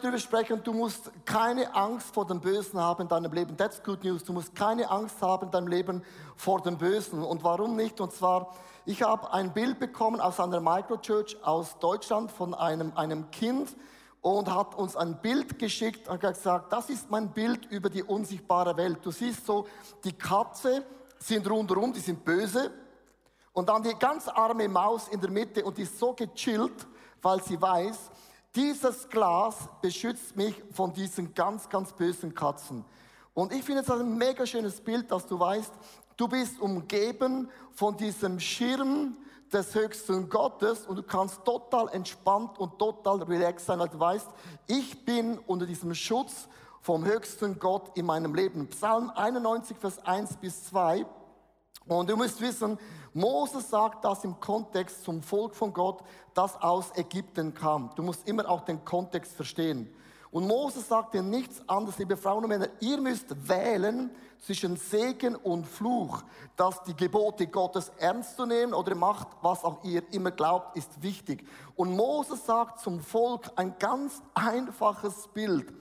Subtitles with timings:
[0.00, 3.56] darüber sprechen, du musst keine Angst vor dem Bösen haben in deinem Leben.
[3.56, 4.24] That's good news.
[4.24, 6.02] Du musst keine Angst haben in deinem Leben
[6.36, 7.22] vor dem Bösen.
[7.22, 8.00] Und warum nicht?
[8.00, 8.54] Und zwar,
[8.84, 13.76] ich habe ein Bild bekommen aus einer Microchurch aus Deutschland von einem, einem Kind
[14.22, 18.76] und hat uns ein Bild geschickt und gesagt, das ist mein Bild über die unsichtbare
[18.76, 18.98] Welt.
[19.02, 19.66] Du siehst so,
[20.04, 20.84] die Katze
[21.18, 22.70] sind rundherum, die sind böse.
[23.52, 26.86] Und dann die ganz arme Maus in der Mitte und die ist so gechillt,
[27.22, 28.10] weil sie weiß,
[28.54, 32.84] dieses Glas beschützt mich von diesen ganz, ganz bösen Katzen.
[33.34, 35.72] Und ich finde es ein mega schönes Bild, dass du weißt,
[36.16, 39.16] du bist umgeben von diesem Schirm
[39.52, 44.28] des höchsten Gottes und du kannst total entspannt und total relaxed sein, weil du weißt,
[44.66, 46.48] ich bin unter diesem Schutz
[46.80, 48.68] vom höchsten Gott in meinem Leben.
[48.68, 51.04] Psalm 91, Vers 1 bis 2.
[51.96, 52.78] Und du musst wissen,
[53.12, 56.02] Moses sagt das im Kontext zum Volk von Gott,
[56.34, 57.90] das aus Ägypten kam.
[57.96, 59.92] Du musst immer auch den Kontext verstehen.
[60.30, 65.34] Und Moses sagt dir nichts anderes, liebe Frauen und Männer, ihr müsst wählen zwischen Segen
[65.34, 66.22] und Fluch,
[66.54, 71.02] dass die Gebote Gottes ernst zu nehmen oder macht, was auch ihr immer glaubt, ist
[71.02, 71.44] wichtig.
[71.74, 75.72] Und Moses sagt zum Volk ein ganz einfaches Bild.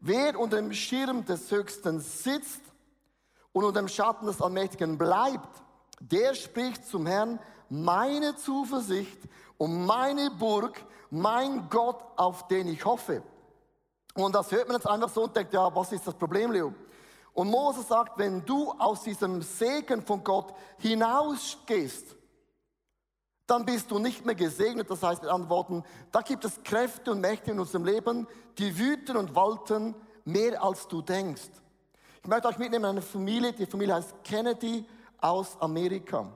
[0.00, 2.62] Wer unter dem Schirm des Höchsten sitzt
[3.54, 5.62] und unter dem Schatten des Allmächtigen bleibt,
[6.00, 7.38] der spricht zum Herrn,
[7.70, 9.18] meine Zuversicht
[9.56, 13.22] und meine Burg, mein Gott, auf den ich hoffe.
[14.14, 16.74] Und das hört man jetzt einfach so und denkt, ja, was ist das Problem, Leo?
[17.32, 22.16] Und Moses sagt, wenn du aus diesem Segen von Gott hinausgehst,
[23.46, 24.90] dann bist du nicht mehr gesegnet.
[24.90, 28.26] Das heißt mit anderen Worten, da gibt es Kräfte und Mächte in unserem Leben,
[28.58, 29.94] die wüten und walten
[30.24, 31.50] mehr als du denkst.
[32.24, 34.86] Ich möchte euch mitnehmen in eine Familie, die Familie heißt Kennedy
[35.20, 36.26] aus Amerika.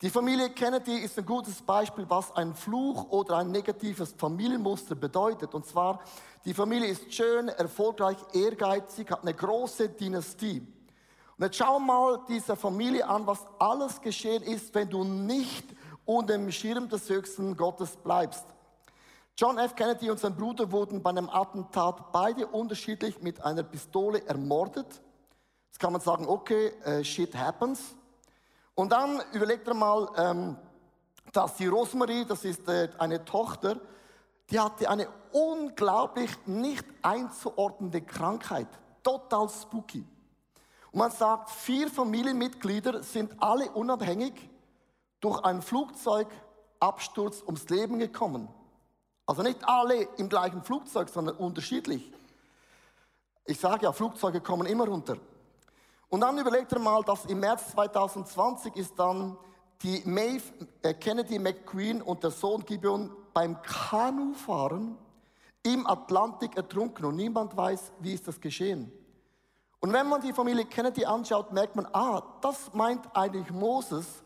[0.00, 5.54] Die Familie Kennedy ist ein gutes Beispiel, was ein Fluch oder ein negatives Familienmuster bedeutet.
[5.54, 6.00] Und zwar,
[6.46, 10.66] die Familie ist schön, erfolgreich, ehrgeizig, hat eine große Dynastie.
[11.36, 15.66] Und jetzt schau mal diese Familie an, was alles geschehen ist, wenn du nicht
[16.06, 18.46] unter dem Schirm des höchsten Gottes bleibst.
[19.36, 19.74] John F.
[19.74, 25.00] Kennedy und sein Bruder wurden bei einem Attentat beide unterschiedlich mit einer Pistole ermordet.
[25.72, 27.94] Jetzt kann man sagen, okay, uh, shit happens.
[28.74, 30.56] Und dann überlegt er mal, ähm,
[31.32, 33.80] dass die Rosemarie, das ist äh, eine Tochter,
[34.50, 38.68] die hatte eine unglaublich nicht einzuordnende Krankheit.
[39.02, 40.04] Total spooky.
[40.90, 44.34] Und man sagt, vier Familienmitglieder sind alle unabhängig
[45.20, 48.46] durch einen Flugzeugabsturz ums Leben gekommen.
[49.24, 52.12] Also nicht alle im gleichen Flugzeug, sondern unterschiedlich.
[53.46, 55.16] Ich sage ja, Flugzeuge kommen immer runter.
[56.12, 59.34] Und dann überlegt er mal, dass im März 2020 ist dann
[59.80, 60.42] die Maeve
[60.82, 64.98] äh, Kennedy McQueen und der Sohn Gibeon beim Kanufahren
[65.62, 68.92] im Atlantik ertrunken und niemand weiß, wie ist das geschehen.
[69.80, 74.22] Und wenn man die Familie Kennedy anschaut, merkt man, ah, das meint eigentlich Moses.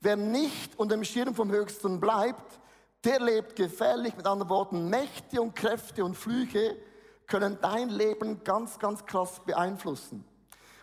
[0.00, 2.60] Wer nicht unter dem Schirm vom Höchsten bleibt,
[3.02, 4.16] der lebt gefährlich.
[4.16, 6.76] Mit anderen Worten, Mächte und Kräfte und Flüche
[7.26, 10.24] können dein Leben ganz, ganz krass beeinflussen.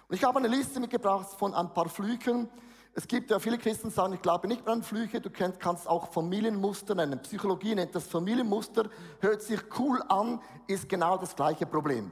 [0.08, 2.50] Und ich habe eine Liste mitgebracht von ein paar Flüchen.
[2.94, 5.20] Es gibt ja viele Christen, die sagen, ich glaube nicht mehr an Flüche.
[5.20, 7.20] Du kannst auch Familienmuster nennen.
[7.22, 8.90] Psychologie nennt das Familienmuster.
[9.20, 12.12] Hört sich cool an, ist genau das gleiche Problem.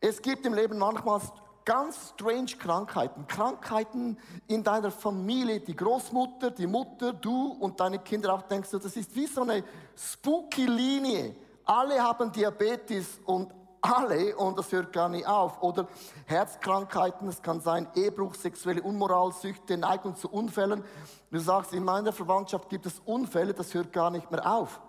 [0.00, 1.20] Es gibt im Leben manchmal
[1.64, 3.26] ganz strange Krankheiten.
[3.26, 8.78] Krankheiten in deiner Familie, die Großmutter, die Mutter, du und deine Kinder auch denkst du,
[8.78, 9.64] das ist wie so eine
[9.96, 11.34] spooky Linie.
[11.64, 15.62] Alle haben Diabetes und alle und das hört gar nicht auf.
[15.62, 15.86] Oder
[16.26, 20.84] Herzkrankheiten, es kann sein Ehebruch, sexuelle Unmoral, Süchte, Neigung zu Unfällen.
[21.30, 24.80] Du sagst, in meiner Verwandtschaft gibt es Unfälle, das hört gar nicht mehr auf.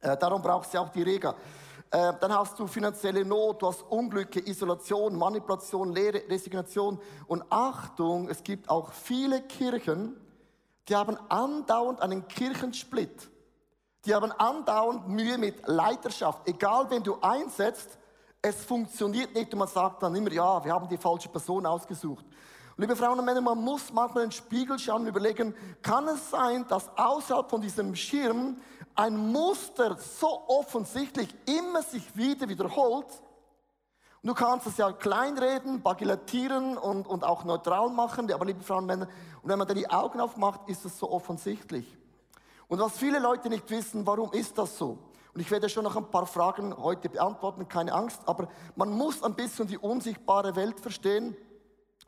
[0.00, 1.34] Äh, darum brauchst du auch die Rega.
[1.90, 6.98] Äh, dann hast du finanzielle Not, du hast Unglücke, Isolation, Manipulation, Lehre, Resignation.
[7.26, 10.16] Und Achtung, es gibt auch viele Kirchen,
[10.88, 13.30] die haben andauernd einen Kirchensplit.
[14.04, 16.48] Die haben andauernd Mühe mit Leiterschaft.
[16.48, 17.98] Egal, wen du einsetzt,
[18.42, 22.24] es funktioniert nicht und man sagt dann immer, ja, wir haben die falsche Person ausgesucht.
[22.76, 26.30] Liebe Frauen und Männer, man muss manchmal in den Spiegel schauen und überlegen, kann es
[26.30, 28.56] sein, dass außerhalb von diesem Schirm
[28.96, 33.06] ein Muster so offensichtlich immer sich wieder wiederholt?
[34.22, 38.80] Und du kannst es ja kleinreden, bagatellieren und, und auch neutral machen, aber liebe Frauen
[38.80, 39.08] und Männer,
[39.42, 41.86] und wenn man dann die Augen aufmacht, ist es so offensichtlich.
[42.66, 44.98] Und was viele Leute nicht wissen, warum ist das so?
[45.34, 49.22] Und ich werde schon noch ein paar Fragen heute beantworten, keine Angst, aber man muss
[49.22, 51.34] ein bisschen die unsichtbare Welt verstehen.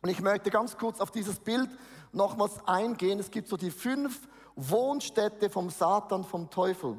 [0.02, 1.70] Und ich möchte ganz kurz auf dieses Bild
[2.12, 3.18] nochmals eingehen.
[3.18, 6.98] Es gibt so die fünf Wohnstätte vom Satan, vom Teufel.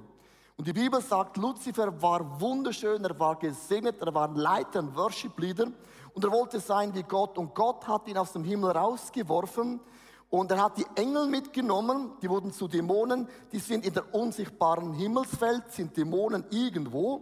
[0.58, 5.68] Und die Bibel sagt, Luzifer war wunderschön, er war gesegnet, er war Leiter, ein Worship-Leader
[6.14, 7.38] und er wollte sein wie Gott.
[7.38, 9.80] Und Gott hat ihn aus dem Himmel rausgeworfen
[10.40, 14.94] und er hat die Engel mitgenommen, die wurden zu Dämonen, die sind in der unsichtbaren
[14.94, 17.22] Himmelswelt, sind Dämonen irgendwo.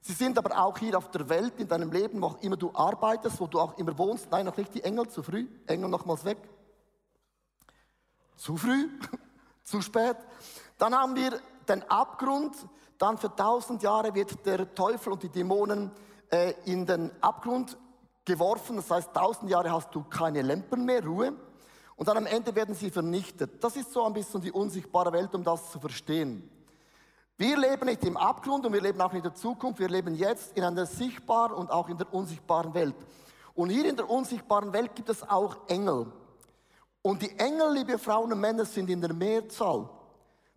[0.00, 2.72] Sie sind aber auch hier auf der Welt, in deinem Leben, wo auch immer du
[2.74, 4.30] arbeitest, wo du auch immer wohnst.
[4.32, 5.46] Nein, noch nicht die Engel, zu früh.
[5.68, 6.38] Engel nochmals weg.
[8.36, 8.88] Zu früh,
[9.62, 10.16] zu spät.
[10.76, 12.56] Dann haben wir den Abgrund.
[12.98, 15.92] Dann für tausend Jahre wird der Teufel und die Dämonen
[16.30, 17.78] äh, in den Abgrund
[18.24, 18.74] geworfen.
[18.76, 21.32] Das heißt, tausend Jahre hast du keine Lampen mehr, Ruhe.
[21.96, 23.62] Und dann am Ende werden sie vernichtet.
[23.62, 26.48] Das ist so ein bisschen die unsichtbare Welt, um das zu verstehen.
[27.36, 29.80] Wir leben nicht im Abgrund und wir leben auch nicht in der Zukunft.
[29.80, 32.94] Wir leben jetzt in einer sichtbaren und auch in der unsichtbaren Welt.
[33.54, 36.06] Und hier in der unsichtbaren Welt gibt es auch Engel.
[37.02, 39.88] Und die Engel, liebe Frauen und Männer, sind in der Mehrzahl.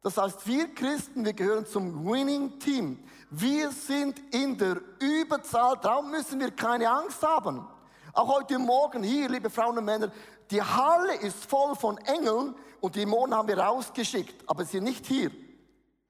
[0.01, 3.03] Das heißt, wir Christen, wir gehören zum Winning Team.
[3.29, 7.67] Wir sind in der Überzahl, darum müssen wir keine Angst haben.
[8.13, 10.11] Auch heute Morgen hier, liebe Frauen und Männer,
[10.51, 14.85] die Halle ist voll von Engeln und die Dämonen haben wir rausgeschickt, aber sie sind
[14.85, 15.29] nicht hier.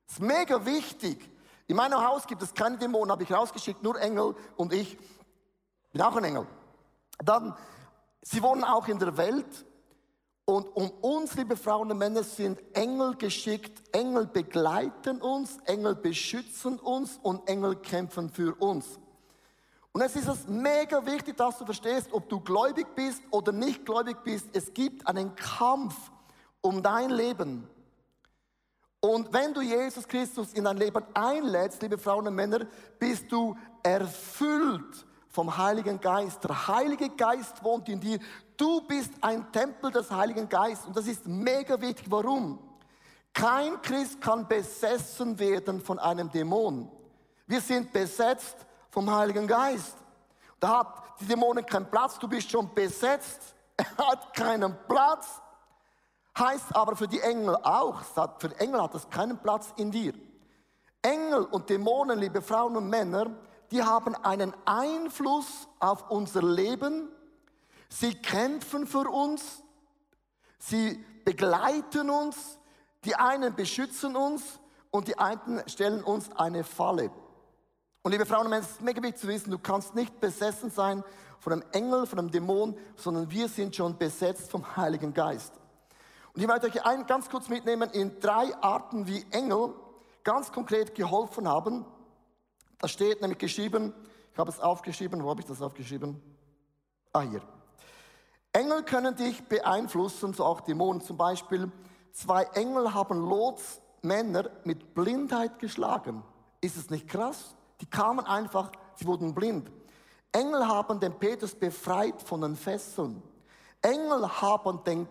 [0.06, 1.30] Das ist mega wichtig.
[1.68, 4.98] In meinem Haus gibt es keine Dämonen, habe ich rausgeschickt, nur Engel und ich
[5.92, 6.48] bin auch ein Engel.
[7.24, 7.56] Dann,
[8.22, 9.66] sie wohnen auch in der Welt
[10.46, 13.84] und um uns, liebe Frauen und Männer, sind Engel geschickt.
[13.94, 18.98] Engel begleiten uns, Engel beschützen uns und Engel kämpfen für uns.
[19.98, 23.84] Und es ist es mega wichtig, dass du verstehst, ob du gläubig bist oder nicht
[23.84, 24.46] gläubig bist.
[24.54, 25.96] Es gibt einen Kampf
[26.62, 27.68] um dein Leben.
[29.00, 32.68] Und wenn du Jesus Christus in dein Leben einlädst, liebe Frauen und Männer,
[33.00, 36.44] bist du erfüllt vom Heiligen Geist.
[36.44, 38.20] Der Heilige Geist wohnt in dir.
[38.56, 42.06] Du bist ein Tempel des Heiligen Geistes und das ist mega wichtig.
[42.08, 42.60] Warum?
[43.34, 46.88] Kein Christ kann besessen werden von einem Dämon.
[47.48, 48.67] Wir sind besetzt
[48.98, 49.96] vom Heiligen Geist.
[50.60, 53.40] Da hat die Dämonen keinen Platz, du bist schon besetzt.
[53.78, 55.40] Er hat keinen Platz.
[56.36, 58.02] Heißt aber für die Engel auch,
[58.40, 60.16] für Engel hat es keinen Platz in dir.
[61.04, 63.30] Engel und Dämonen, liebe Frauen und Männer,
[63.70, 67.08] die haben einen Einfluss auf unser Leben,
[67.90, 69.62] Sie kämpfen für uns,
[70.58, 72.58] sie begleiten uns,
[73.06, 74.60] die einen beschützen uns
[74.90, 77.12] und die einen stellen uns eine Falle.
[78.08, 80.72] Und liebe Frauen und Männer, es ist mega wichtig zu wissen, du kannst nicht besessen
[80.72, 81.04] sein
[81.40, 85.54] von einem Engel, von einem Dämon, sondern wir sind schon besetzt vom Heiligen Geist.
[86.34, 89.74] Und ich möchte euch ein, ganz kurz mitnehmen in drei Arten, wie Engel
[90.24, 91.86] ganz konkret geholfen haben.
[92.80, 93.94] Da steht nämlich geschrieben,
[94.32, 96.22] ich habe es aufgeschrieben, wo habe ich das aufgeschrieben?
[97.12, 97.42] Ah, hier.
[98.54, 101.70] Engel können dich beeinflussen, so auch Dämonen zum Beispiel.
[102.14, 106.24] Zwei Engel haben Lots Männer mit Blindheit geschlagen.
[106.62, 107.57] Ist es nicht krass?
[107.82, 109.72] Die kamen einfach, sie wurden blind.
[110.32, 113.22] Engel haben den Petrus befreit von den Fesseln.
[113.82, 115.08] Engel haben den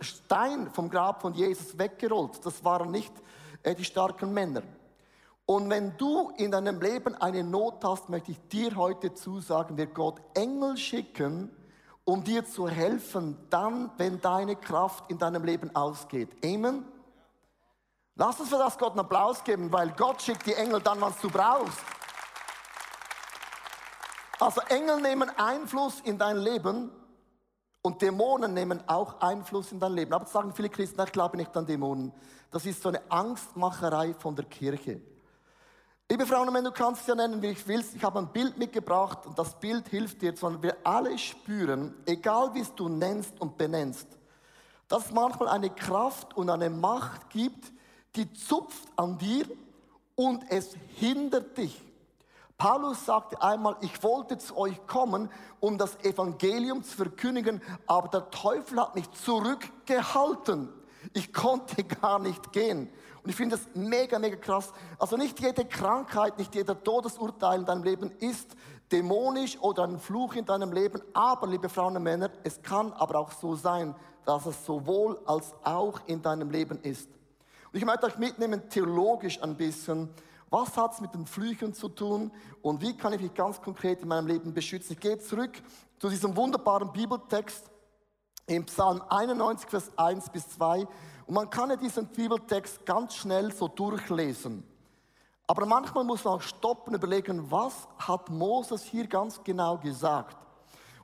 [0.00, 2.44] Stein vom Grab von Jesus weggerollt.
[2.44, 3.12] Das waren nicht
[3.62, 4.62] äh, die starken Männer.
[5.46, 9.94] Und wenn du in deinem Leben eine Not hast, möchte ich dir heute zusagen, wird
[9.94, 11.50] Gott Engel schicken,
[12.04, 16.30] um dir zu helfen, dann, wenn deine Kraft in deinem Leben ausgeht.
[16.44, 16.84] Amen?
[18.16, 21.20] Lass uns für das Gott einen Applaus geben, weil Gott schickt die Engel dann, was
[21.20, 21.78] du brauchst.
[24.40, 26.90] Also Engel nehmen Einfluss in dein Leben
[27.82, 30.12] und Dämonen nehmen auch Einfluss in dein Leben.
[30.12, 32.12] Aber sagen viele Christen, ich glaube nicht an Dämonen.
[32.50, 35.00] Das ist so eine Angstmacherei von der Kirche.
[36.10, 37.94] Liebe Frauen und Männer, du kannst es ja nennen, wie ich willst.
[37.94, 42.54] Ich habe ein Bild mitgebracht und das Bild hilft dir, sondern wir alle spüren, egal
[42.54, 44.06] wie es du nennst und benennst,
[44.88, 47.72] dass es manchmal eine Kraft und eine Macht gibt,
[48.16, 49.46] die zupft an dir
[50.14, 51.80] und es hindert dich.
[52.56, 55.28] Paulus sagte einmal, ich wollte zu euch kommen,
[55.60, 60.72] um das Evangelium zu verkündigen, aber der Teufel hat mich zurückgehalten.
[61.12, 62.88] Ich konnte gar nicht gehen.
[63.22, 64.72] Und ich finde das mega, mega krass.
[64.98, 68.54] Also nicht jede Krankheit, nicht jeder Todesurteil in deinem Leben ist
[68.92, 71.00] dämonisch oder ein Fluch in deinem Leben.
[71.14, 73.94] Aber, liebe Frauen und Männer, es kann aber auch so sein,
[74.24, 77.08] dass es sowohl als auch in deinem Leben ist.
[77.72, 80.10] Und ich möchte euch mitnehmen, theologisch ein bisschen.
[80.54, 82.30] Was hat es mit den Flüchen zu tun
[82.62, 84.92] und wie kann ich mich ganz konkret in meinem Leben beschützen?
[84.92, 85.60] Ich gehe zurück
[85.98, 87.68] zu diesem wunderbaren Bibeltext
[88.46, 90.86] im Psalm 91, Vers 1 bis 2.
[91.26, 94.62] Und man kann ja diesen Bibeltext ganz schnell so durchlesen.
[95.48, 100.36] Aber manchmal muss man auch stoppen und überlegen, was hat Moses hier ganz genau gesagt?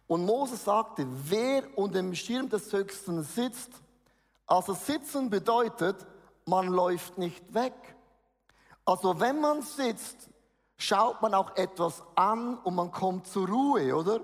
[0.06, 3.72] Und Moses sagte, wer unter dem Schirm des Höchsten sitzt,
[4.46, 6.06] also sitzen bedeutet,
[6.46, 7.74] man läuft nicht weg.
[8.84, 10.28] Also wenn man sitzt,
[10.76, 14.20] schaut man auch etwas an und man kommt zur Ruhe, oder?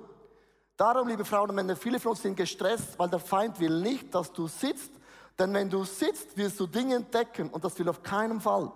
[0.76, 4.14] Darum, liebe Frauen und Männer, viele von uns sind gestresst, weil der Feind will nicht,
[4.14, 4.90] dass du sitzt,
[5.38, 8.70] denn wenn du sitzt, wirst du Dinge entdecken und das will auf keinen Fall.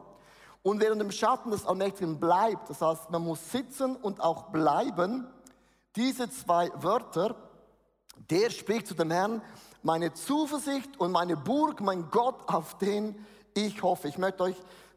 [0.62, 5.26] Und während dem Schatten des Allmächtigen bleibt, das heißt, man muss sitzen und auch bleiben,
[5.96, 7.34] diese zwei Wörter,
[8.28, 9.42] der spricht zu dem Herrn,
[9.82, 14.08] meine Zuversicht und meine Burg, mein Gott, auf den ich hoffe.
[14.08, 14.56] Ich möchte euch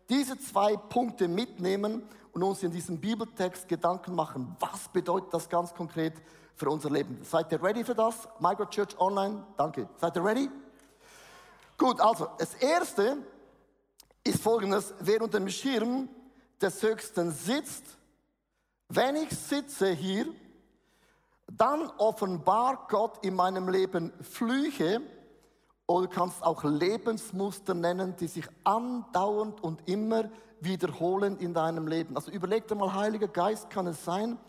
[0.09, 4.55] diese zwei Punkte mitnehmen und uns in diesem Bibeltext Gedanken machen.
[4.59, 6.13] Was bedeutet das ganz konkret
[6.55, 7.19] für unser Leben?
[7.23, 8.27] Seid ihr ready für das?
[8.39, 9.87] Michael Church Online, danke.
[9.97, 10.49] Seid ihr ready?
[11.77, 13.17] Gut, also das erste
[14.23, 16.09] ist folgendes: Wer unter dem Schirm
[16.61, 17.83] des Höchsten sitzt,
[18.89, 20.27] wenn ich sitze hier,
[21.51, 25.01] dann offenbart Gott in meinem Leben Flüche
[25.93, 30.23] oder du kannst auch Lebensmuster nennen, die sich andauernd und immer
[30.59, 32.15] wiederholen in deinem Leben.
[32.15, 34.39] Also überleg dir mal, Heiliger Geist, kann es sein,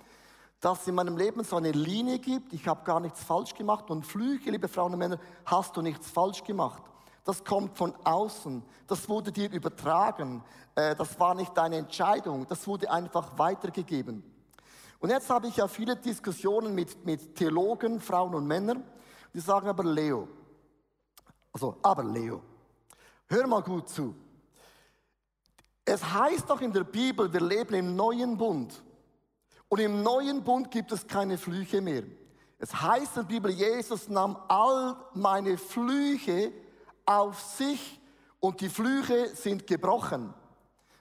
[0.60, 3.90] dass es in meinem Leben so eine Linie gibt, ich habe gar nichts falsch gemacht
[3.90, 6.82] und Flüche, liebe Frauen und Männer, hast du nichts falsch gemacht.
[7.24, 10.42] Das kommt von außen, das wurde dir übertragen,
[10.74, 14.22] äh, das war nicht deine Entscheidung, das wurde einfach weitergegeben.
[14.98, 18.82] Und jetzt habe ich ja viele Diskussionen mit, mit Theologen, Frauen und Männern,
[19.34, 20.26] die sagen aber, Leo,
[21.54, 22.42] also, aber Leo,
[23.28, 24.14] hör mal gut zu.
[25.84, 28.82] Es heißt doch in der Bibel, wir leben im neuen Bund.
[29.68, 32.02] Und im neuen Bund gibt es keine Flüche mehr.
[32.58, 36.52] Es heißt in der Bibel, Jesus nahm all meine Flüche
[37.06, 38.00] auf sich
[38.40, 40.34] und die Flüche sind gebrochen.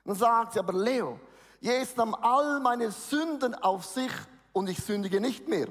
[0.06, 1.20] Dann sagt sie aber, Leo,
[1.62, 4.12] Jesus nahm all meine Sünden auf sich
[4.52, 5.70] und ich sündige nicht mehr.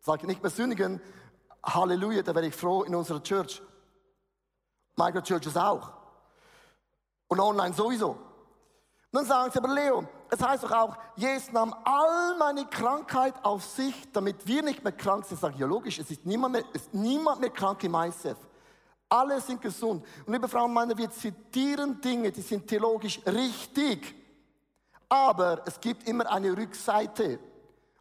[0.00, 1.02] Ich nicht mehr sündigen,
[1.62, 3.60] Halleluja, da wäre ich froh in unserer Church.
[4.96, 5.92] Microchurches auch.
[7.28, 8.10] Und online sowieso.
[8.10, 8.20] Und
[9.12, 13.64] dann sagen sie aber, Leo, es heißt doch auch, Jesus nahm all meine Krankheit auf
[13.64, 15.36] sich, damit wir nicht mehr krank sind.
[15.36, 18.36] Ich sage, ja logisch, es ist niemand mehr, ist niemand mehr krank im ICF.
[19.08, 20.04] Alle sind gesund.
[20.26, 24.14] Und liebe Frauen und Männer, wir zitieren Dinge, die sind theologisch richtig.
[25.08, 27.38] Aber es gibt immer eine Rückseite,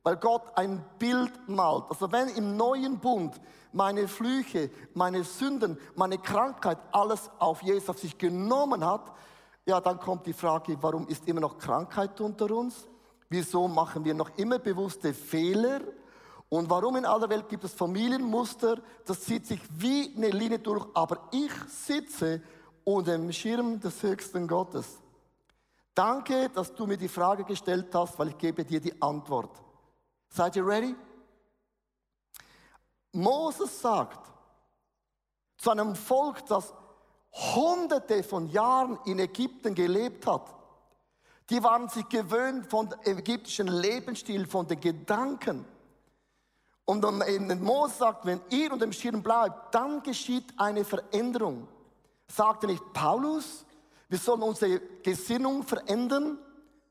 [0.05, 1.85] weil Gott ein Bild malt.
[1.89, 7.97] Also wenn im neuen Bund meine Flüche, meine Sünden, meine Krankheit, alles auf Jesus auf
[7.97, 9.11] sich genommen hat,
[9.65, 12.87] ja, dann kommt die Frage, warum ist immer noch Krankheit unter uns?
[13.29, 15.81] Wieso machen wir noch immer bewusste Fehler?
[16.49, 18.77] Und warum in aller Welt gibt es Familienmuster?
[19.07, 22.43] Das zieht sich wie eine Linie durch, aber ich sitze
[22.83, 24.99] unter dem Schirm des höchsten Gottes.
[25.95, 29.64] Danke, dass du mir die Frage gestellt hast, weil ich gebe dir die Antwort.
[30.35, 30.93] Seid ihr ready?
[33.13, 34.19] Moses sagt
[35.55, 36.73] zu einem Volk, das
[37.31, 40.53] hunderte von Jahren in Ägypten gelebt hat,
[41.49, 45.63] die waren sich gewöhnt von dem ägyptischen Lebensstil, von den Gedanken.
[46.83, 47.01] Und
[47.61, 51.65] Moses sagt, wenn ihr unter dem Schirm bleibt, dann geschieht eine Veränderung.
[52.27, 53.65] Sagte nicht Paulus,
[54.09, 56.37] wir sollen unsere Gesinnung verändern?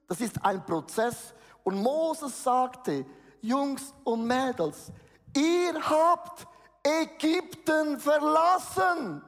[0.09, 1.35] Das ist ein Prozess.
[1.63, 3.05] Und Moses sagte,
[3.45, 4.91] Jungs und Mädels,
[5.37, 6.47] Ihr habt
[6.83, 9.23] Ägypten verlassen.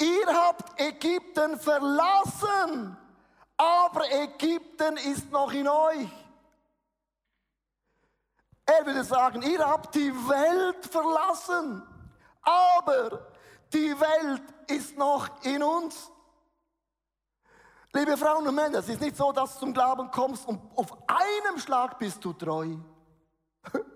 [0.00, 2.96] Ihr habt Ägypten verlassen,
[3.56, 6.08] aber Ägypten ist noch in euch.
[8.66, 11.82] Er würde sagen, ihr habt die Welt verlassen,
[12.42, 13.26] aber
[13.72, 16.10] die Welt ist noch in uns.
[17.92, 20.92] Liebe Frauen und Männer, es ist nicht so, dass du zum Glauben kommst und auf
[21.06, 22.76] einem Schlag bist du treu.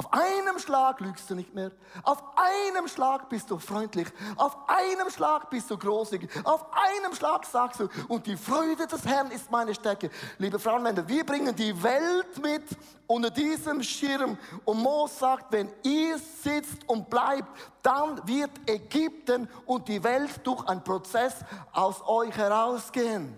[0.00, 1.72] Auf einem Schlag lügst du nicht mehr.
[2.04, 4.08] Auf einem Schlag bist du freundlich.
[4.36, 6.30] Auf einem Schlag bist du großzügig.
[6.42, 10.08] Auf einem Schlag sagst du, und die Freude des Herrn ist meine Stärke.
[10.38, 12.64] Liebe Frauen und Männer, wir bringen die Welt mit
[13.06, 14.38] unter diesem Schirm.
[14.64, 17.50] Und Mose sagt, wenn ihr sitzt und bleibt,
[17.82, 21.34] dann wird Ägypten und die Welt durch einen Prozess
[21.74, 23.36] aus euch herausgehen.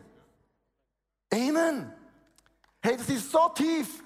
[1.35, 1.93] Amen.
[2.81, 4.01] Hey, das ist so tief.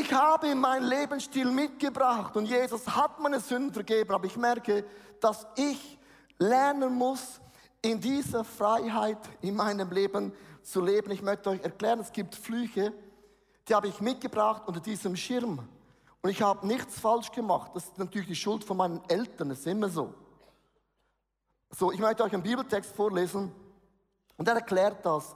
[0.00, 4.84] Ich habe meinen Lebensstil mitgebracht und Jesus hat meine Sünden vergeben, aber ich merke,
[5.18, 5.98] dass ich
[6.38, 7.40] lernen muss,
[7.82, 11.10] in dieser Freiheit in meinem Leben zu leben.
[11.10, 12.92] Ich möchte euch erklären, es gibt Flüche,
[13.66, 15.68] die habe ich mitgebracht unter diesem Schirm.
[16.22, 17.72] Und ich habe nichts falsch gemacht.
[17.74, 20.14] Das ist natürlich die Schuld von meinen Eltern, das ist immer so.
[21.70, 23.50] So, ich möchte euch einen Bibeltext vorlesen
[24.36, 25.34] und er erklärt das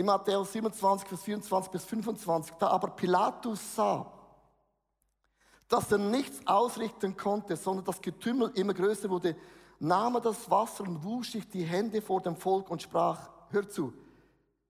[0.00, 2.54] in Matthäus 27, Vers 24 bis 25.
[2.54, 4.10] Da aber Pilatus sah,
[5.68, 9.36] dass er nichts ausrichten konnte, sondern das Getümmel immer größer wurde,
[9.78, 13.68] nahm er das Wasser und wusch sich die Hände vor dem Volk und sprach, hör
[13.68, 13.92] zu,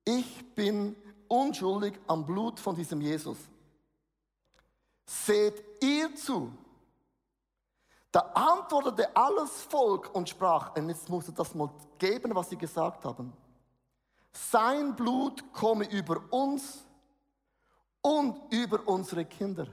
[0.05, 0.97] ich bin
[1.29, 3.39] unschuldig am Blut von diesem Jesus.
[5.07, 6.51] Seht ihr zu.
[8.11, 13.05] Da antwortete alles Volk und sprach, und jetzt musste das mal geben, was sie gesagt
[13.05, 13.33] haben.
[14.33, 16.85] Sein Blut komme über uns
[18.01, 19.67] und über unsere Kinder.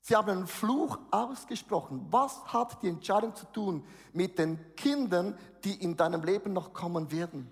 [0.00, 2.06] Sie haben einen Fluch ausgesprochen.
[2.10, 7.10] Was hat die Entscheidung zu tun mit den Kindern, die in deinem Leben noch kommen
[7.12, 7.48] werden?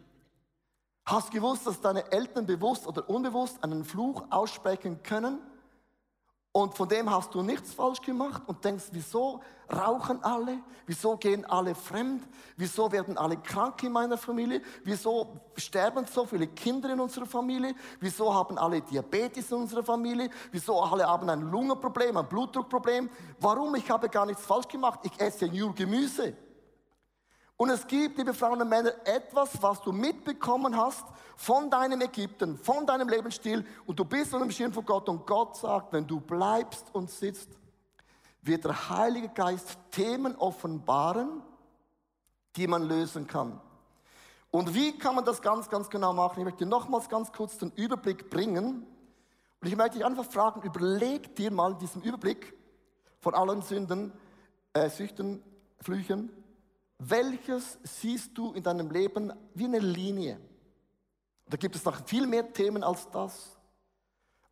[1.04, 5.38] Hast du gewusst, dass deine Eltern bewusst oder unbewusst einen Fluch aussprechen können?
[6.52, 9.40] Und von dem hast du nichts falsch gemacht und denkst, wieso
[9.72, 10.58] rauchen alle?
[10.84, 12.26] Wieso gehen alle fremd?
[12.56, 14.60] Wieso werden alle krank in meiner Familie?
[14.82, 17.76] Wieso sterben so viele Kinder in unserer Familie?
[18.00, 20.28] Wieso haben alle Diabetes in unserer Familie?
[20.50, 23.08] Wieso alle haben ein Lungenproblem, ein Blutdruckproblem?
[23.38, 23.76] Warum?
[23.76, 24.98] Ich habe gar nichts falsch gemacht.
[25.04, 26.34] Ich esse nur Gemüse.
[27.60, 31.04] Und es gibt, liebe Frauen und Männer, etwas, was du mitbekommen hast
[31.36, 35.26] von deinem Ägypten, von deinem Lebensstil und du bist unter dem Schirm von Gott und
[35.26, 37.50] Gott sagt, wenn du bleibst und sitzt,
[38.40, 41.42] wird der Heilige Geist Themen offenbaren,
[42.56, 43.60] die man lösen kann.
[44.50, 46.38] Und wie kann man das ganz, ganz genau machen?
[46.38, 48.86] Ich möchte nochmals ganz kurz den Überblick bringen.
[49.60, 52.54] Und ich möchte dich einfach fragen, überleg dir mal diesen Überblick
[53.18, 54.14] von allen Sünden,
[54.72, 55.42] äh, Süchten,
[55.82, 56.39] Flüchen,
[57.00, 60.38] welches siehst du in deinem Leben wie eine Linie?
[61.48, 63.56] Da gibt es noch viel mehr Themen als das.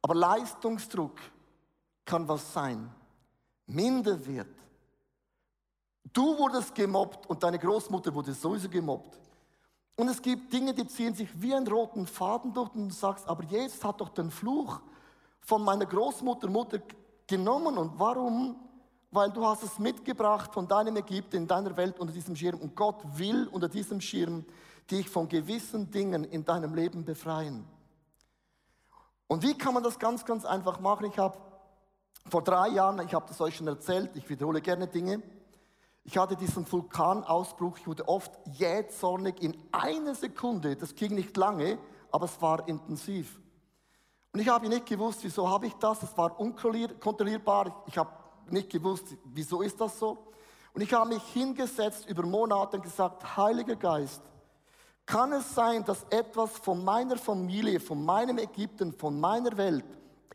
[0.01, 1.19] Aber Leistungsdruck
[2.07, 2.91] kann was sein.
[3.67, 4.49] Minderwert.
[6.11, 9.19] Du wurdest gemobbt und deine Großmutter wurde sowieso gemobbt.
[9.97, 13.29] Und es gibt Dinge, die ziehen sich wie einen roten Faden durch und du sagst,
[13.29, 14.81] aber Jesus hat doch den Fluch
[15.41, 16.81] von meiner Großmutter, Mutter
[17.27, 18.68] genommen und warum
[19.11, 22.77] weil du hast es mitgebracht von deinem Ägypten in deiner Welt unter diesem Schirm und
[22.77, 24.45] Gott will unter diesem Schirm
[24.91, 27.65] dich von gewissen Dingen in deinem Leben befreien.
[29.27, 31.07] Und wie kann man das ganz, ganz einfach machen?
[31.07, 31.39] Ich habe
[32.29, 35.23] vor drei Jahren, ich habe das euch schon erzählt, ich wiederhole gerne Dinge,
[36.05, 41.79] ich hatte diesen Vulkanausbruch, ich wurde oft jähzornig in einer Sekunde, das ging nicht lange,
[42.11, 43.39] aber es war intensiv.
[44.33, 48.11] Und ich habe nicht gewusst, wieso habe ich das, es war unkontrollierbar, ich habe
[48.53, 50.19] nicht gewusst, wieso ist das so.
[50.75, 54.23] Und ich habe mich hingesetzt über Monate und gesagt, Heiliger Geist,
[55.07, 59.87] kann es sein, dass etwas von meiner Familie, von meinem Ägypten, von meiner Welt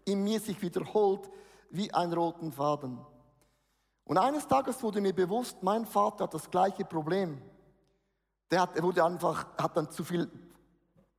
[0.05, 1.29] in mir sich wiederholt
[1.69, 2.99] wie ein roten Faden?
[4.05, 7.39] Und eines Tages wurde mir bewusst, mein Vater hat das gleiche Problem.
[8.51, 10.29] Der hat, wurde einfach, hat dann zu viel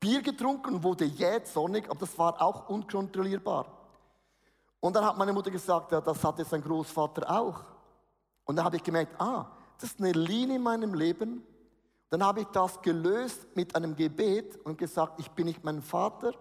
[0.04, 3.83] Bier getrunken wurde jähzornig, aber das war auch unkontrollierbar.
[4.84, 7.64] Und dann hat meine Mutter gesagt, ja, das hatte sein Großvater auch.
[8.44, 9.46] Und dann habe ich gemerkt, ah,
[9.78, 11.42] das ist eine Linie in meinem Leben.
[12.10, 16.34] Dann habe ich das gelöst mit einem Gebet und gesagt, ich bin nicht mein Vater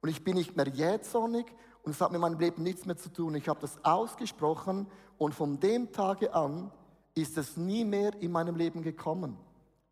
[0.00, 1.46] und ich bin nicht mehr jähzornig
[1.82, 3.34] und es hat mit meinem Leben nichts mehr zu tun.
[3.34, 4.86] Ich habe das ausgesprochen
[5.18, 6.70] und von dem Tage an
[7.16, 9.36] ist es nie mehr in meinem Leben gekommen.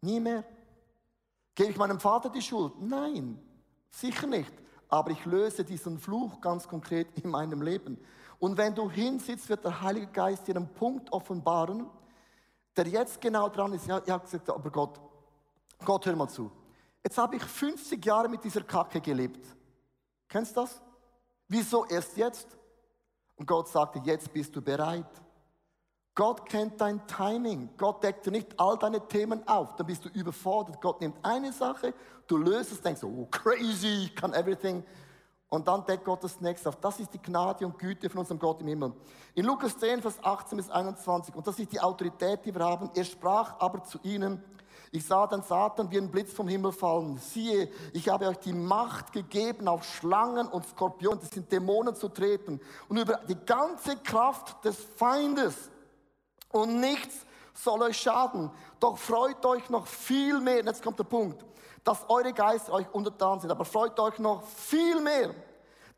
[0.01, 0.45] Nie mehr.
[1.57, 2.73] Gebe ich meinem Vater die Schuld?
[2.81, 3.37] Nein,
[3.91, 4.53] sicher nicht
[4.91, 7.97] aber ich löse diesen Fluch ganz konkret in meinem Leben.
[8.39, 11.87] Und wenn du hinsitzt, wird der Heilige Geist dir einen Punkt offenbaren,
[12.77, 13.87] der jetzt genau dran ist.
[13.87, 15.01] Ja, ich habe gesagt, aber Gott,
[15.85, 16.51] Gott, hör mal zu.
[17.03, 19.47] Jetzt habe ich 50 Jahre mit dieser Kacke gelebt.
[20.29, 20.83] Kennst du das?
[21.49, 22.59] Wieso erst jetzt?
[23.37, 25.07] Und Gott sagte, jetzt bist du bereit.
[26.15, 27.71] Gott kennt dein Timing.
[27.77, 29.77] Gott deckt dir nicht all deine Themen auf.
[29.77, 30.81] Dann bist du überfordert.
[30.81, 31.95] Gott nimmt eine Sache,
[32.27, 34.85] du löst es, denkst, oh crazy, ich kann everything.
[35.49, 36.77] Und dann deckt Gott das nächste auf.
[36.77, 38.93] Das ist die Gnade und Güte von unserem Gott im Himmel.
[39.35, 42.91] In Lukas 10, Vers 18 bis 21, und das ist die Autorität, die wir haben.
[42.95, 44.43] Er sprach aber zu ihnen,
[44.93, 47.19] ich sah den Satan wie ein Blitz vom Himmel fallen.
[47.19, 52.09] Siehe, ich habe euch die Macht gegeben, auf Schlangen und Skorpionen, das sind Dämonen zu
[52.09, 55.70] treten, und über die ganze Kraft des Feindes
[56.53, 58.51] und nichts soll euch schaden.
[58.79, 61.45] Doch freut euch noch viel mehr, jetzt kommt der Punkt,
[61.85, 65.35] dass eure Geister euch untertan sind, aber freut euch noch viel mehr,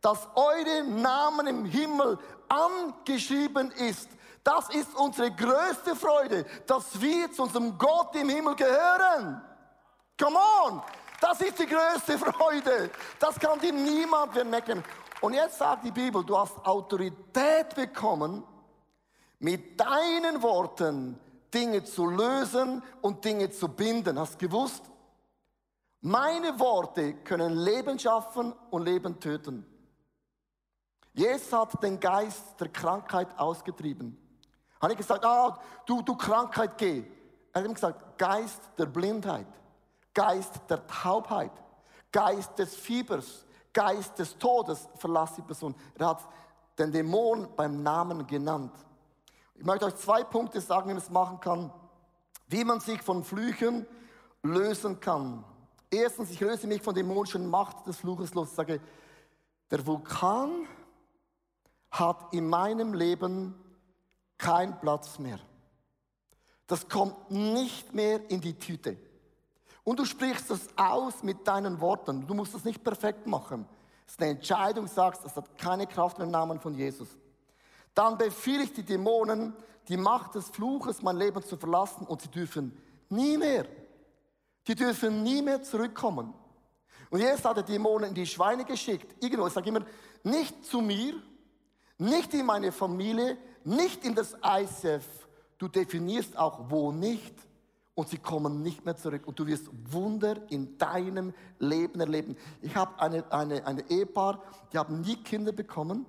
[0.01, 4.09] dass eure Namen im Himmel angeschrieben ist.
[4.45, 9.41] Das ist unsere größte Freude, dass wir zu unserem Gott im Himmel gehören.
[10.21, 10.83] Come on!
[11.21, 12.91] Das ist die größte Freude.
[13.21, 14.83] Das kann dir niemand vermecken.
[15.21, 18.43] Und jetzt sagt die Bibel, du hast Autorität bekommen,
[19.43, 21.19] mit deinen Worten
[21.53, 24.19] Dinge zu lösen und Dinge zu binden.
[24.19, 24.85] Hast du gewusst?
[26.01, 29.67] Meine Worte können Leben schaffen und Leben töten.
[31.13, 34.17] Jesus hat den Geist der Krankheit ausgetrieben.
[34.81, 37.05] Hat nicht gesagt, ah, du, du Krankheit, geh.
[37.53, 39.47] Er hat ihm gesagt, Geist der Blindheit,
[40.15, 41.53] Geist der Taubheit,
[42.13, 45.75] Geist des Fiebers, Geist des Todes, verlass die Person.
[45.99, 46.29] Er hat
[46.79, 48.73] den Dämon beim Namen genannt.
[49.63, 51.73] Ich möchte euch zwei Punkte sagen, wie man es machen kann,
[52.49, 53.87] wie man sich von Flüchen
[54.43, 55.45] lösen kann.
[55.89, 58.49] Erstens, ich löse mich von dämonischen Macht des Fluches los.
[58.49, 58.81] Ich sage,
[59.71, 60.67] der Vulkan
[61.93, 63.55] hat in meinem Leben
[64.37, 65.39] keinen Platz mehr.
[66.67, 68.97] Das kommt nicht mehr in die Tüte.
[69.85, 72.27] Und du sprichst das aus mit deinen Worten.
[72.27, 73.69] Du musst das nicht perfekt machen.
[74.09, 77.17] Es ist eine Entscheidung, sagst, das hat keine Kraft mehr im Namen von Jesus.
[77.95, 79.55] Dann befehle ich die Dämonen,
[79.89, 82.77] die Macht des Fluches, mein Leben zu verlassen und sie dürfen
[83.09, 83.67] nie mehr,
[84.67, 86.33] die dürfen nie mehr zurückkommen.
[87.11, 89.23] Und jetzt hat er Dämonen in die Schweine geschickt.
[89.23, 89.85] Irgendwo, ich sage immer,
[90.23, 91.15] nicht zu mir,
[91.99, 95.05] nicht in meine Familie, nicht in das ICF.
[95.59, 97.35] Du definierst auch, wo nicht.
[97.95, 99.27] Und sie kommen nicht mehr zurück.
[99.27, 102.37] Und du wirst Wunder in deinem Leben erleben.
[102.63, 106.07] Ich habe eine, eine, eine Ehepaar, die haben nie Kinder bekommen.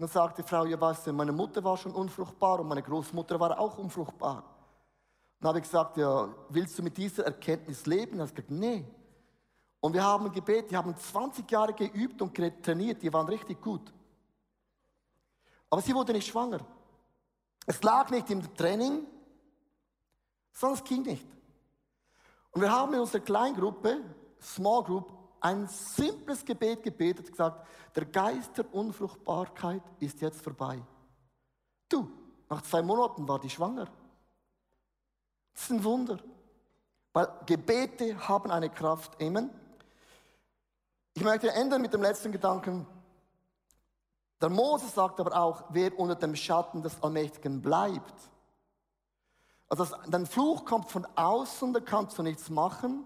[0.00, 3.38] Dann sagte die Frau, ja weißt du, meine Mutter war schon unfruchtbar und meine Großmutter
[3.38, 4.42] war auch unfruchtbar.
[5.38, 8.18] Dann habe ich gesagt, ja, willst du mit dieser Erkenntnis leben?
[8.18, 8.86] Er hat gesagt, nee.
[9.78, 13.92] Und wir haben gebetet, die haben 20 Jahre geübt und trainiert, die waren richtig gut.
[15.68, 16.60] Aber sie wurde nicht schwanger.
[17.66, 19.06] Es lag nicht im Training,
[20.54, 21.26] sondern es ging nicht.
[22.52, 24.00] Und wir haben in unserer Kleingruppe,
[24.40, 30.80] Small Group, ein simples Gebet gebetet, gesagt, der Geist der Unfruchtbarkeit ist jetzt vorbei.
[31.88, 32.10] Du,
[32.48, 33.86] nach zwei Monaten war die schwanger.
[35.52, 36.18] Das ist ein Wunder.
[37.12, 39.20] Weil Gebete haben eine Kraft.
[39.20, 39.50] Amen.
[41.14, 42.86] Ich möchte enden mit dem letzten Gedanken.
[44.40, 48.14] Der Mose sagt aber auch, wer unter dem Schatten des Allmächtigen bleibt.
[49.68, 53.04] Also dein Fluch kommt von außen, da kannst du nichts machen.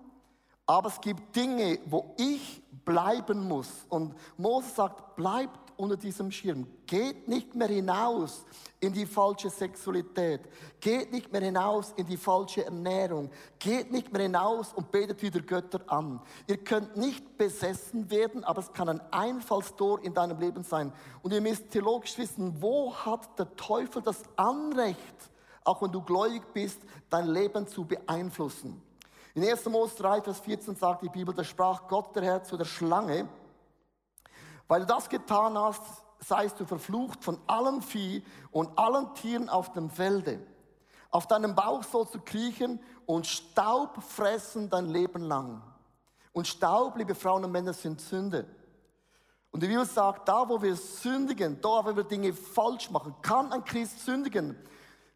[0.66, 3.68] Aber es gibt Dinge, wo ich bleiben muss.
[3.88, 6.66] Und Mose sagt, bleibt unter diesem Schirm.
[6.87, 8.44] Geht nicht mehr hinaus
[8.81, 10.40] in die falsche Sexualität.
[10.81, 13.31] Geht nicht mehr hinaus in die falsche Ernährung.
[13.59, 16.20] Geht nicht mehr hinaus und betet wieder Götter an.
[16.46, 20.92] Ihr könnt nicht besessen werden, aber es kann ein Einfallstor in deinem Leben sein.
[21.22, 25.31] Und ihr müsst theologisch wissen, wo hat der Teufel das Anrecht,
[25.64, 28.81] auch wenn du gläubig bist, dein Leben zu beeinflussen.
[29.34, 29.64] In 1.
[29.66, 33.28] Mose 3, Vers 14 sagt die Bibel, da sprach Gott der Herr zu der Schlange,
[34.68, 35.82] weil du das getan hast,
[36.20, 40.38] seist du verflucht von allem Vieh und allen Tieren auf dem Felde.
[41.10, 45.62] Auf deinem Bauch sollst du kriechen und Staub fressen dein Leben lang.
[46.32, 48.46] Und Staub, liebe Frauen und Männer, sind Sünde.
[49.50, 53.52] Und die Bibel sagt, da wo wir sündigen, da wo wir Dinge falsch machen, kann
[53.52, 54.56] ein Christ sündigen.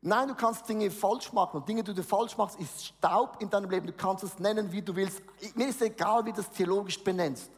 [0.01, 1.59] Nein, du kannst Dinge falsch machen.
[1.59, 3.87] Und Dinge, die du falsch machst, ist Staub in deinem Leben.
[3.87, 5.21] Du kannst es nennen, wie du willst.
[5.55, 7.51] Mir ist egal, wie du das theologisch benennst.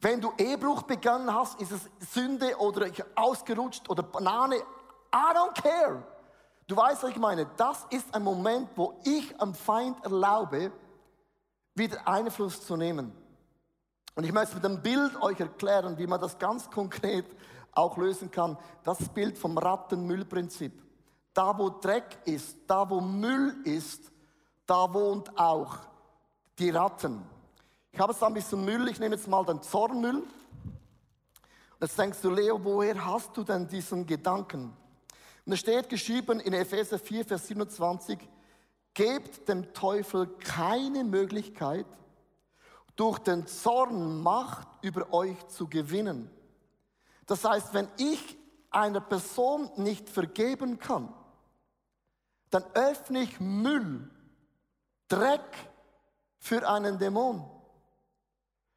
[0.00, 4.56] Wenn du Ehebruch begangen hast, ist es Sünde oder ausgerutscht oder Banane.
[4.56, 4.62] I
[5.34, 6.02] don't care.
[6.66, 7.46] Du weißt, was ich meine.
[7.56, 10.72] Das ist ein Moment, wo ich am Feind erlaube,
[11.74, 13.12] wieder Einfluss zu nehmen.
[14.14, 17.26] Und ich möchte mit einem Bild euch erklären, wie man das ganz konkret
[17.72, 18.56] auch lösen kann.
[18.82, 20.83] Das Bild vom Rattenmüllprinzip.
[21.34, 24.10] Da, wo Dreck ist, da, wo Müll ist,
[24.66, 25.76] da wohnt auch
[26.58, 27.22] die Ratten.
[27.92, 30.22] Ich habe es da ein bisschen Müll, ich nehme jetzt mal den Zornmüll.
[31.80, 34.74] Jetzt denkst du, Leo, woher hast du denn diesen Gedanken?
[35.44, 38.18] Und es steht geschrieben in Epheser 4, Vers 27,
[38.94, 41.86] gebt dem Teufel keine Möglichkeit,
[42.96, 46.30] durch den Zorn Macht über euch zu gewinnen.
[47.26, 48.38] Das heißt, wenn ich
[48.70, 51.12] einer Person nicht vergeben kann,
[52.54, 54.08] dann öffne ich Müll,
[55.08, 55.40] Dreck
[56.38, 57.44] für einen Dämon.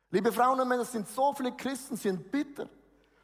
[0.10, 2.68] Liebe Frauen und Männer, sind so viele Christen sind bitter.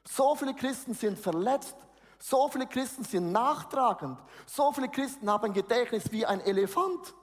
[0.08, 1.76] So viele Christen sind verletzt.
[2.20, 4.20] So viele Christen sind nachtragend.
[4.46, 7.16] So viele Christen haben ein Gedächtnis wie ein Elefant.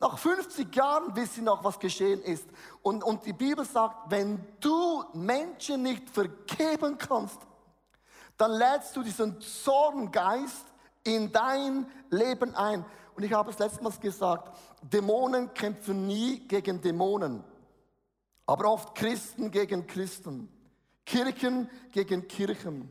[0.00, 2.48] Nach 50 Jahren wissen sie noch, was geschehen ist.
[2.82, 7.38] Und, und die Bibel sagt, wenn du Menschen nicht vergeben kannst,
[8.36, 10.67] dann lädst du diesen Zorngeist
[11.16, 12.84] in dein Leben ein.
[13.14, 17.42] Und ich habe es letztens gesagt, Dämonen kämpfen nie gegen Dämonen
[18.48, 20.48] aber oft Christen gegen Christen,
[21.04, 22.88] Kirchen gegen Kirchen.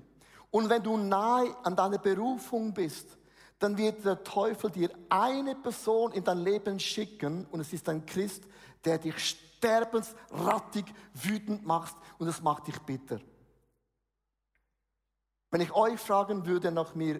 [0.52, 3.18] Und wenn du nahe an deiner Berufung bist,
[3.58, 8.06] dann wird der Teufel dir eine Person in dein Leben schicken und es ist ein
[8.06, 8.44] Christ,
[8.86, 13.20] der dich sterbensrattig wütend macht und es macht dich bitter.
[15.50, 17.20] Wenn ich euch fragen würde nach mir,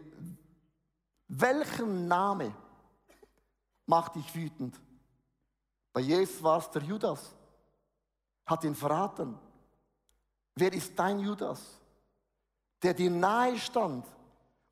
[1.28, 2.54] welchen Name
[3.86, 4.80] macht dich wütend.
[5.94, 7.34] Bei Jesus war es der Judas,
[8.46, 9.38] hat ihn verraten.
[10.56, 11.62] Wer ist dein Judas,
[12.82, 14.06] der dir nahe stand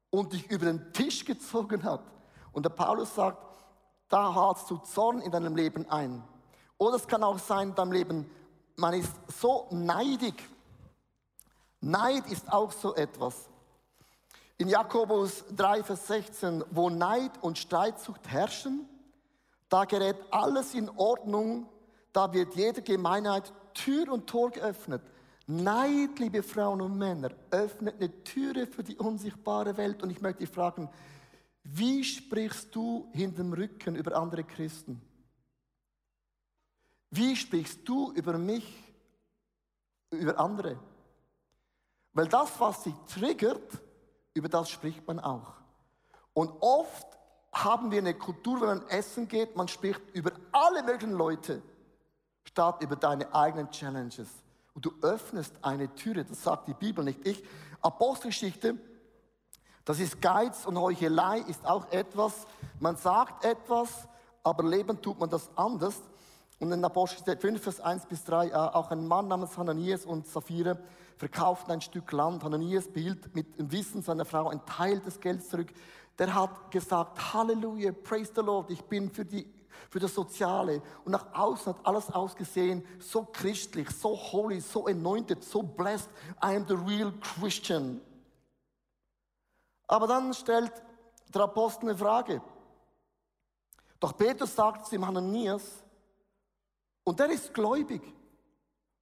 [0.09, 2.03] und dich über den Tisch gezogen hat?
[2.51, 3.43] Und der Paulus sagt,
[4.07, 6.23] da hast du Zorn in deinem Leben ein.
[6.77, 8.29] Oder es kann auch sein in deinem Leben,
[8.75, 10.35] man ist so neidig.
[11.81, 13.49] Neid ist auch so etwas.
[14.57, 18.87] In Jakobus 3, Vers 16, wo Neid und Streitsucht herrschen,
[19.67, 21.67] da gerät alles in Ordnung,
[22.13, 25.01] da wird jeder Gemeinheit Tür und Tor geöffnet.
[25.47, 30.01] Neid, liebe Frauen und Männer, öffnet eine Türe für die unsichtbare Welt.
[30.01, 30.89] Und ich möchte dich fragen,
[31.63, 35.01] wie sprichst du hinterm Rücken über andere Christen?
[37.11, 38.65] Wie sprichst du über mich,
[40.11, 40.79] über andere?
[42.13, 43.81] Weil das, was sich triggert,
[44.35, 45.53] über das spricht man auch.
[46.33, 47.07] Und oft
[47.51, 51.61] haben wir eine Kultur, wenn man essen geht, man spricht über alle möglichen Leute,
[52.43, 54.27] statt über deine eigenen Challenges.
[54.73, 57.41] Und du öffnest eine Türe, das sagt die Bibel nicht ich.
[57.81, 58.75] Apostelgeschichte,
[59.85, 62.45] das ist Geiz und Heuchelei ist auch etwas,
[62.79, 64.09] man sagt etwas,
[64.43, 65.95] aber leben tut man das anders.
[66.59, 70.27] Und in Apostelgeschichte 5, Vers 1 bis 3, äh, auch ein Mann namens Hananias und
[70.27, 70.77] Sapphira
[71.17, 72.43] verkauften ein Stück Land.
[72.43, 75.71] Hananias behielt mit dem Wissen seiner Frau einen Teil des Geldes zurück.
[76.17, 79.45] Der hat gesagt, Halleluja, praise the Lord, ich bin für, die,
[79.89, 80.82] für das Soziale.
[81.04, 86.10] Und nach außen hat alles ausgesehen, so christlich, so holy, so anointed, so blessed.
[86.43, 88.01] I am the real Christian.
[89.88, 90.71] Aber dann stellt
[91.34, 92.41] der Apostel eine Frage.
[93.99, 95.84] Doch Petrus sagt zu ihm Hananias,
[97.06, 98.01] und der ist gläubig.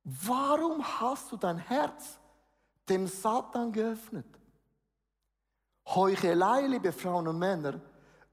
[0.04, 2.20] Warum hast du dein Herz
[2.90, 4.26] dem Satan geöffnet?
[5.88, 7.80] Heuchelei, liebe Frauen und Männer,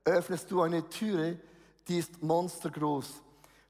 [0.05, 1.39] öffnest du eine Türe,
[1.87, 3.23] die ist monstergroß.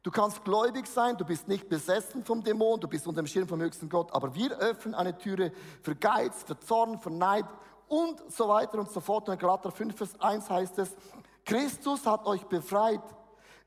[0.03, 3.47] Du kannst gläubig sein, du bist nicht besessen vom Dämon, du bist unter dem Schirm
[3.47, 7.45] vom höchsten Gott, aber wir öffnen eine Türe für Geiz, für Zorn, für Neid
[7.87, 9.29] und so weiter und so fort.
[9.29, 10.97] Und in Galater 5, Vers 1 heißt es,
[11.45, 13.03] Christus hat euch befreit.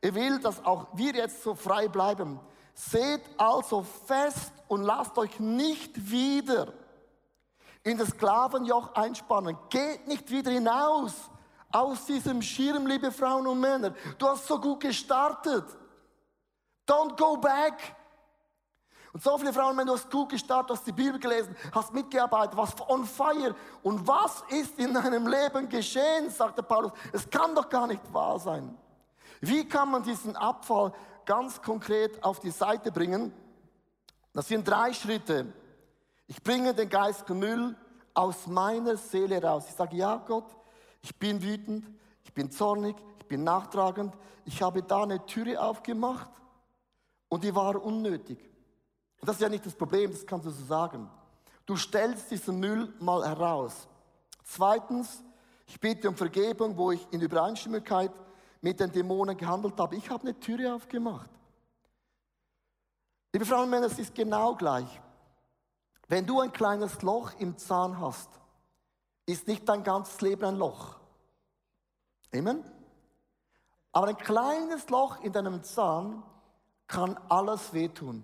[0.02, 2.40] Er will, dass auch wir jetzt so frei bleiben.
[2.74, 6.74] Seht also fest und lasst euch nicht wieder
[7.84, 9.58] in das Sklavenjoch einspannen.
[9.70, 11.14] Geht nicht wieder hinaus
[11.72, 13.94] aus diesem Schirm, liebe Frauen und Männer.
[14.18, 15.66] Du hast so gut gestartet.
[16.88, 17.96] Don't go back.
[19.14, 22.58] Und so viele Frauen, wenn du hast gut gestartet, hast die Bibel gelesen, hast mitgearbeitet,
[22.58, 23.56] warst on fire.
[23.84, 26.92] Und was ist in deinem Leben geschehen, sagte Paulus.
[27.12, 28.76] Es kann doch gar nicht wahr sein.
[29.46, 30.94] Wie kann man diesen Abfall
[31.26, 33.34] ganz konkret auf die Seite bringen.
[34.34, 35.52] Das sind drei Schritte.
[36.28, 37.76] Ich bringe den geistigen Müll
[38.14, 39.66] aus meiner Seele raus.
[39.68, 40.56] Ich sage, ja Gott,
[41.02, 41.86] ich bin wütend,
[42.24, 44.16] ich bin zornig, ich bin nachtragend.
[44.46, 46.30] Ich habe da eine Türe aufgemacht
[47.30, 48.40] und die war unnötig.
[49.20, 51.10] Und das ist ja nicht das Problem, das kannst du so sagen.
[51.66, 53.88] Du stellst diesen Müll mal heraus.
[54.44, 55.24] Zweitens,
[55.66, 58.12] ich bitte um Vergebung, wo ich in Übereinstimmigkeit
[58.64, 59.98] mit den Dämonen gehandelt habe.
[59.98, 61.30] Ich habe eine Türe aufgemacht.
[63.34, 65.02] Liebe Frauen und Männer, es ist genau gleich.
[66.08, 68.30] Wenn du ein kleines Loch im Zahn hast,
[69.26, 70.96] ist nicht dein ganzes Leben ein Loch.
[72.34, 72.64] Amen?
[73.92, 76.24] Aber ein kleines Loch in deinem Zahn
[76.88, 78.24] kann alles wehtun.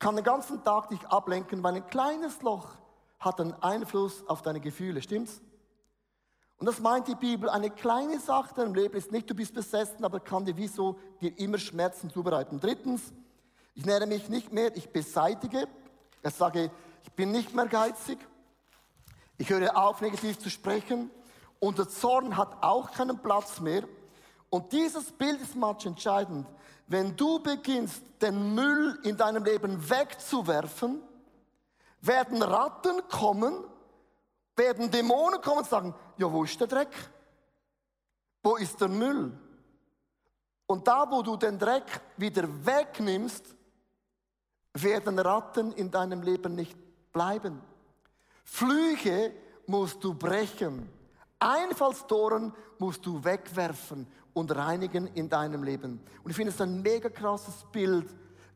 [0.00, 2.76] Kann den ganzen Tag dich ablenken, weil ein kleines Loch
[3.20, 5.40] hat einen Einfluss auf deine Gefühle, stimmt's?
[6.58, 10.04] Und das meint die Bibel, eine kleine Sache im Leben ist nicht, du bist besessen,
[10.04, 12.58] aber kann dir wieso dir immer Schmerzen zubereiten.
[12.58, 13.12] Drittens,
[13.74, 15.68] ich nähere mich nicht mehr, ich beseitige.
[16.24, 16.72] Ich sage,
[17.04, 18.18] ich bin nicht mehr geizig.
[19.36, 21.12] Ich höre auf, negativ zu sprechen.
[21.60, 23.84] Und der Zorn hat auch keinen Platz mehr.
[24.50, 26.44] Und dieses Bild ist manch entscheidend.
[26.88, 31.02] Wenn du beginnst, den Müll in deinem Leben wegzuwerfen,
[32.00, 33.54] werden Ratten kommen
[34.58, 36.94] werden Dämonen kommen und sagen, ja, wo ist der Dreck?
[38.42, 39.32] Wo ist der Müll?
[40.66, 43.54] Und da, wo du den Dreck wieder wegnimmst,
[44.74, 46.76] werden Ratten in deinem Leben nicht
[47.12, 47.60] bleiben.
[48.44, 49.32] Flüche
[49.66, 50.88] musst du brechen.
[51.38, 56.00] Einfallstoren musst du wegwerfen und reinigen in deinem Leben.
[56.22, 58.08] Und ich finde es ein mega krasses Bild,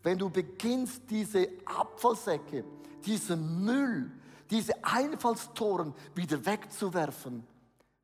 [0.02, 2.64] wenn du beginnst, diese Abfallsäcke,
[3.04, 4.10] diesen Müll,
[4.52, 7.46] diese Einfallstoren wieder wegzuwerfen,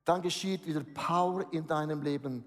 [0.04, 2.42] dann geschieht wieder Power in deinem Leben.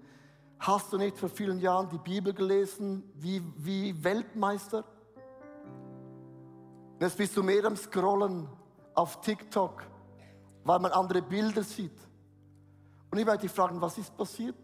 [0.58, 4.84] Hast du nicht vor vielen Jahren die Bibel gelesen wie, wie Weltmeister?
[6.98, 8.48] Jetzt bist du mehr am Scrollen
[8.94, 9.84] auf TikTok,
[10.64, 11.96] weil man andere Bilder sieht.
[13.08, 14.56] Und ich möchte dich fragen, was ist passiert?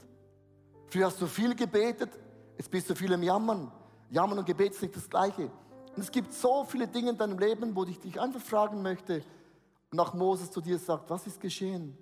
[0.88, 2.10] Früher hast du viel gebetet,
[2.56, 3.70] jetzt bist du viel im Jammern.
[4.10, 5.48] Jammern und Gebet ist nicht das Gleiche.
[5.94, 9.22] Und es gibt so viele Dinge in deinem Leben, wo ich dich einfach fragen möchte,
[9.90, 11.96] nach Moses zu dir sagt, was ist geschehen?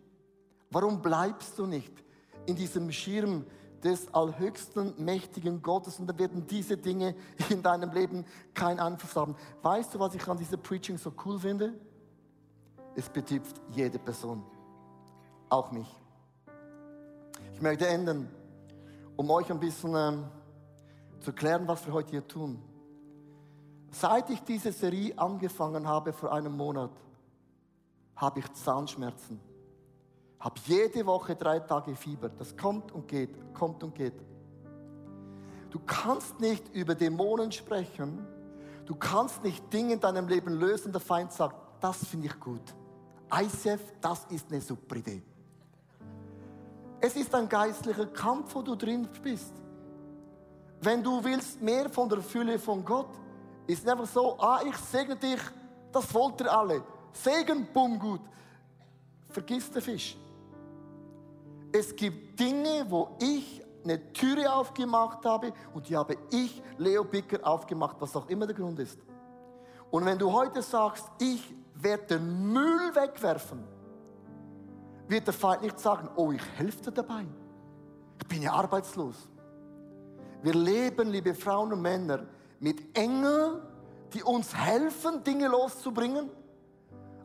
[0.70, 1.92] Warum bleibst du nicht
[2.46, 3.44] in diesem Schirm
[3.82, 7.14] des allhöchsten, mächtigen Gottes und dann werden diese Dinge
[7.50, 9.36] in deinem Leben keinen Einfluss haben.
[9.62, 11.74] Weißt du, was ich an dieser Preaching so cool finde?
[12.94, 14.42] Es betrifft jede Person,
[15.48, 15.88] auch mich.
[17.52, 18.28] Ich möchte enden,
[19.16, 20.24] um euch ein bisschen ähm,
[21.20, 22.62] zu klären, was wir heute hier tun.
[23.98, 26.90] Seit ich diese Serie angefangen habe vor einem Monat,
[28.14, 29.40] habe ich Zahnschmerzen.
[30.38, 32.28] Habe jede Woche drei Tage Fieber.
[32.28, 34.12] Das kommt und geht, kommt und geht.
[35.70, 38.26] Du kannst nicht über Dämonen sprechen.
[38.84, 40.92] Du kannst nicht Dinge in deinem Leben lösen.
[40.92, 42.74] Der Feind sagt, das finde ich gut.
[43.32, 45.22] ICF, das ist eine super Idee.
[47.00, 49.54] Es ist ein geistlicher Kampf, wo du drin bist.
[50.82, 53.08] Wenn du willst mehr von der Fülle von Gott,
[53.66, 55.40] ist es einfach so, ah, ich segne dich,
[55.92, 56.82] das wollt ihr alle.
[57.12, 58.20] Segen, bumm, gut.
[59.28, 60.16] Vergiss den Fisch.
[61.72, 67.38] Es gibt Dinge, wo ich eine Türe aufgemacht habe und die habe ich, Leo Bicker,
[67.46, 68.98] aufgemacht, was auch immer der Grund ist.
[69.90, 73.64] Und wenn du heute sagst, ich werde den Müll wegwerfen,
[75.08, 77.24] wird der Feind nicht sagen, oh, ich helfe dir dabei.
[78.20, 79.28] Ich bin ja arbeitslos.
[80.42, 82.26] Wir leben, liebe Frauen und Männer,
[82.60, 83.60] mit Engeln,
[84.12, 86.30] die uns helfen, Dinge loszubringen,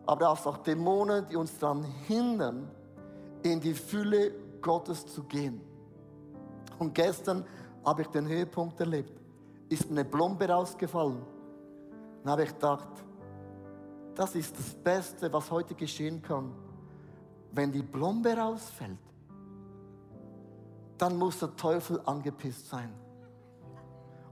[0.05, 2.69] aber auch Dämonen, die uns daran hindern,
[3.43, 5.61] in die Fülle Gottes zu gehen.
[6.79, 7.45] Und gestern
[7.85, 9.19] habe ich den Höhepunkt erlebt.
[9.69, 11.21] Ist eine Blombe rausgefallen.
[12.23, 12.89] Dann habe ich gedacht,
[14.15, 16.51] das ist das Beste, was heute geschehen kann.
[17.51, 18.97] Wenn die Blombe rausfällt,
[20.97, 22.93] dann muss der Teufel angepisst sein.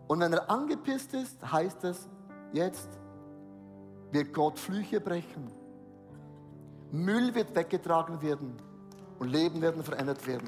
[0.09, 2.09] Und wenn er angepisst ist, heißt es,
[2.51, 2.89] jetzt
[4.11, 5.51] wird Gott Flüche brechen.
[6.91, 8.57] Müll wird weggetragen werden
[9.19, 10.47] und Leben werden verändert werden.